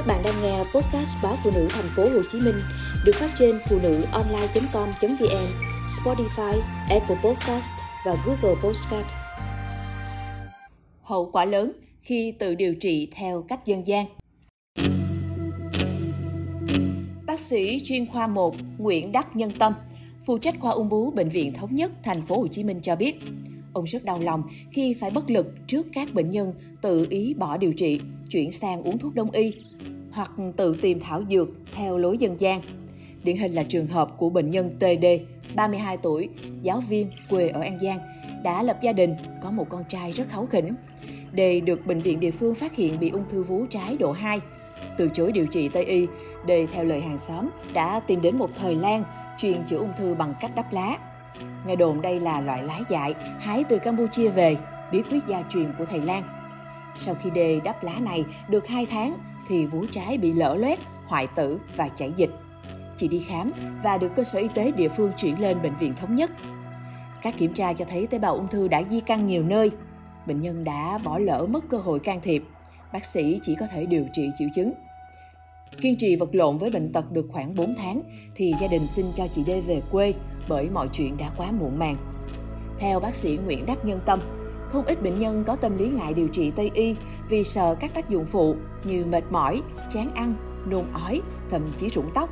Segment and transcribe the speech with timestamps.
[0.00, 2.54] Các bạn đang nghe podcast báo phụ nữ thành phố Hồ Chí Minh
[3.04, 5.46] được phát trên phụ nữ online.com.vn,
[5.86, 7.72] Spotify, Apple Podcast
[8.06, 9.06] và Google Podcast.
[11.02, 14.06] Hậu quả lớn khi tự điều trị theo cách dân gian.
[17.26, 19.74] Bác sĩ chuyên khoa 1 Nguyễn Đắc Nhân Tâm,
[20.26, 22.96] phụ trách khoa ung bướu bệnh viện thống nhất thành phố Hồ Chí Minh cho
[22.96, 23.16] biết,
[23.72, 24.42] ông rất đau lòng
[24.72, 28.82] khi phải bất lực trước các bệnh nhân tự ý bỏ điều trị, chuyển sang
[28.82, 29.52] uống thuốc đông y
[30.12, 32.60] hoặc tự tìm thảo dược theo lối dân gian.
[33.22, 35.06] Điển hình là trường hợp của bệnh nhân TD,
[35.54, 36.28] 32 tuổi,
[36.62, 37.98] giáo viên quê ở An Giang,
[38.44, 40.74] đã lập gia đình, có một con trai rất kháu khỉnh.
[41.32, 44.40] Đề được bệnh viện địa phương phát hiện bị ung thư vú trái độ 2.
[44.96, 46.06] Từ chối điều trị Tây y,
[46.46, 49.04] Đề theo lời hàng xóm đã tìm đến một thời lan
[49.38, 50.98] chuyên chữa ung thư bằng cách đắp lá.
[51.66, 54.56] Nghe đồn đây là loại lá dại hái từ Campuchia về,
[54.92, 56.22] bí quyết gia truyền của thầy Lan.
[56.96, 59.18] Sau khi Đề đắp lá này được 2 tháng
[59.50, 62.30] thì vú trái bị lở loét, hoại tử và chảy dịch.
[62.96, 63.52] Chị đi khám
[63.82, 66.30] và được cơ sở y tế địa phương chuyển lên bệnh viện thống nhất.
[67.22, 69.70] Các kiểm tra cho thấy tế bào ung thư đã di căn nhiều nơi.
[70.26, 72.44] Bệnh nhân đã bỏ lỡ mất cơ hội can thiệp.
[72.92, 74.72] Bác sĩ chỉ có thể điều trị triệu chứng.
[75.80, 78.02] Kiên trì vật lộn với bệnh tật được khoảng 4 tháng
[78.34, 80.14] thì gia đình xin cho chị D về quê
[80.48, 81.96] bởi mọi chuyện đã quá muộn màng.
[82.78, 84.20] Theo bác sĩ Nguyễn Đắc Nhân Tâm,
[84.72, 86.96] không ít bệnh nhân có tâm lý ngại điều trị Tây y
[87.28, 90.34] vì sợ các tác dụng phụ như mệt mỏi, chán ăn,
[90.66, 92.28] nôn ói, thậm chí rụng tóc.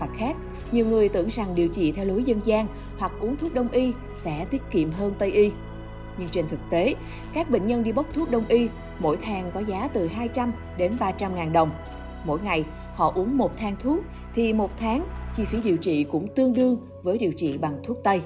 [0.00, 0.36] Mặt khác,
[0.72, 2.66] nhiều người tưởng rằng điều trị theo lối dân gian
[2.98, 5.50] hoặc uống thuốc đông y sẽ tiết kiệm hơn Tây y.
[6.18, 6.94] Nhưng trên thực tế,
[7.34, 10.92] các bệnh nhân đi bốc thuốc đông y, mỗi thang có giá từ 200 đến
[11.00, 11.70] 300 ngàn đồng.
[12.24, 14.00] Mỗi ngày, họ uống một thang thuốc
[14.34, 17.98] thì một tháng chi phí điều trị cũng tương đương với điều trị bằng thuốc
[18.04, 18.22] Tây.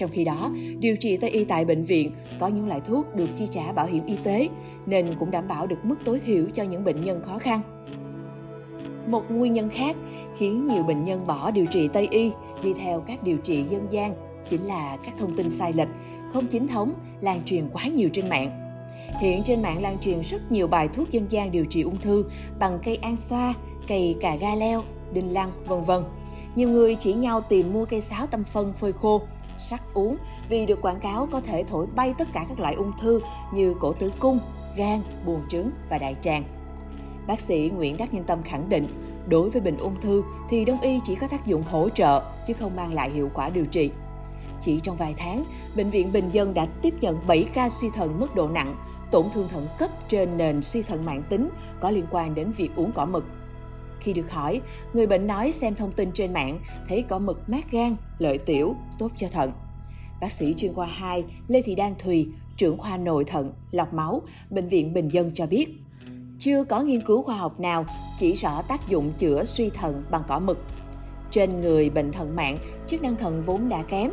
[0.00, 3.28] Trong khi đó, điều trị Tây y tại bệnh viện có những loại thuốc được
[3.34, 4.48] chi trả bảo hiểm y tế
[4.86, 7.60] nên cũng đảm bảo được mức tối thiểu cho những bệnh nhân khó khăn.
[9.06, 9.96] Một nguyên nhân khác
[10.36, 12.30] khiến nhiều bệnh nhân bỏ điều trị Tây y
[12.62, 14.14] đi theo các điều trị dân gian
[14.48, 15.88] chính là các thông tin sai lệch,
[16.32, 18.50] không chính thống lan truyền quá nhiều trên mạng.
[19.20, 22.24] Hiện trên mạng lan truyền rất nhiều bài thuốc dân gian điều trị ung thư
[22.58, 23.54] bằng cây an xoa,
[23.88, 24.82] cây cà ga leo,
[25.12, 26.02] đinh lăng, vân vân.
[26.54, 29.20] Nhiều người chỉ nhau tìm mua cây sáo tâm phân phơi khô
[29.60, 30.16] sắc uống
[30.48, 33.20] vì được quảng cáo có thể thổi bay tất cả các loại ung thư
[33.54, 34.40] như cổ tử cung,
[34.76, 36.44] gan, buồng trứng và đại tràng.
[37.26, 38.86] Bác sĩ Nguyễn Đắc Nhân Tâm khẳng định,
[39.28, 42.54] đối với bệnh ung thư thì đông y chỉ có tác dụng hỗ trợ chứ
[42.54, 43.90] không mang lại hiệu quả điều trị.
[44.60, 45.44] Chỉ trong vài tháng,
[45.76, 48.76] Bệnh viện Bình Dân đã tiếp nhận 7 ca suy thận mức độ nặng,
[49.10, 51.48] tổn thương thận cấp trên nền suy thận mạng tính
[51.80, 53.24] có liên quan đến việc uống cỏ mực.
[54.00, 54.60] Khi được hỏi,
[54.92, 58.76] người bệnh nói xem thông tin trên mạng thấy có mực mát gan, lợi tiểu,
[58.98, 59.52] tốt cho thận.
[60.20, 64.22] Bác sĩ chuyên khoa 2 Lê Thị Đan Thùy, trưởng khoa nội thận, lọc máu,
[64.50, 65.68] Bệnh viện Bình Dân cho biết,
[66.38, 67.84] chưa có nghiên cứu khoa học nào
[68.18, 70.58] chỉ rõ tác dụng chữa suy thận bằng cỏ mực.
[71.30, 74.10] Trên người bệnh thận mạng, chức năng thận vốn đã kém,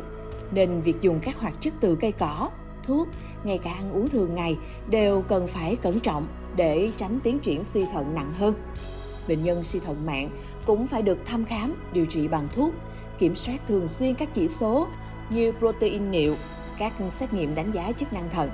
[0.52, 2.50] nên việc dùng các hoạt chất từ cây cỏ,
[2.82, 3.08] thuốc,
[3.44, 4.56] ngay cả ăn uống thường ngày
[4.90, 6.26] đều cần phải cẩn trọng
[6.56, 8.54] để tránh tiến triển suy thận nặng hơn
[9.28, 10.30] bệnh nhân suy thận mạng
[10.66, 12.74] cũng phải được thăm khám, điều trị bằng thuốc,
[13.18, 14.88] kiểm soát thường xuyên các chỉ số
[15.30, 16.34] như protein niệu,
[16.78, 18.50] các xét nghiệm đánh giá chức năng thận,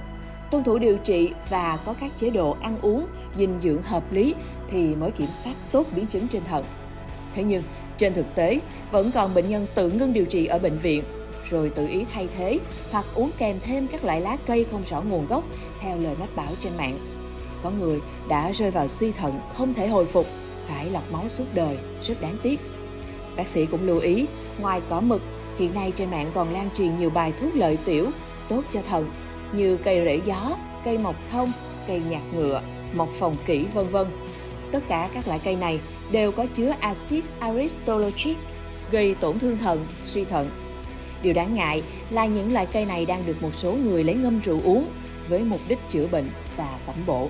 [0.50, 3.06] tuân thủ điều trị và có các chế độ ăn uống,
[3.38, 4.34] dinh dưỡng hợp lý
[4.70, 6.64] thì mới kiểm soát tốt biến chứng trên thận.
[7.34, 7.62] Thế nhưng,
[7.98, 11.04] trên thực tế, vẫn còn bệnh nhân tự ngưng điều trị ở bệnh viện,
[11.50, 12.58] rồi tự ý thay thế
[12.90, 15.44] hoặc uống kèm thêm các loại lá cây không rõ nguồn gốc
[15.80, 16.98] theo lời mách bảo trên mạng.
[17.62, 20.26] Có người đã rơi vào suy thận không thể hồi phục
[20.68, 22.60] phải lọc máu suốt đời, rất đáng tiếc.
[23.36, 24.26] Bác sĩ cũng lưu ý,
[24.60, 25.22] ngoài cỏ mực,
[25.58, 28.10] hiện nay trên mạng còn lan truyền nhiều bài thuốc lợi tiểu
[28.48, 29.10] tốt cho thận
[29.52, 31.52] như cây rễ gió, cây mộc thông,
[31.86, 32.62] cây nhạt ngựa,
[32.94, 34.06] mộc phòng kỹ vân vân.
[34.72, 35.80] Tất cả các loại cây này
[36.10, 38.36] đều có chứa axit aristolochic
[38.90, 40.50] gây tổn thương thận, suy thận.
[41.22, 44.40] Điều đáng ngại là những loại cây này đang được một số người lấy ngâm
[44.40, 44.88] rượu uống
[45.28, 47.28] với mục đích chữa bệnh và tẩm bổ.